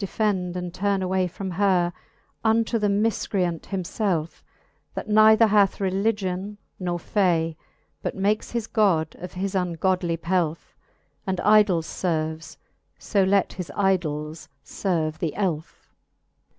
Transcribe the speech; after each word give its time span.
defend, 0.00 0.56
and 0.56 0.72
turne 0.72 1.02
away 1.02 1.26
From 1.26 1.50
her, 1.50 1.92
unto 2.44 2.78
the 2.78 2.86
mifcreant 2.86 3.66
him 3.66 3.82
felfe. 3.82 4.44
That 4.94 5.08
neither 5.08 5.48
hath 5.48 5.80
religion 5.80 6.56
nor 6.78 7.00
fay. 7.00 7.56
But 8.00 8.14
makes 8.14 8.52
his 8.52 8.68
God 8.68 9.16
of 9.18 9.32
his 9.32 9.56
ungodly 9.56 10.16
pelfe, 10.16 10.76
And 11.26 11.40
idols 11.40 11.88
lerves 12.04 12.58
j 13.00 13.18
fb 13.24 13.28
let 13.28 13.52
his 13.54 13.72
idols 13.74 14.48
ferve 14.64 15.18
the 15.18 15.34
elfe. 15.36 15.88
XX. 15.90 16.56